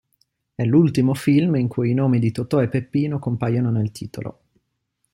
[0.55, 4.39] È l'ultimo film in cui i nomi di Totò e Peppino compaiono nel titolo.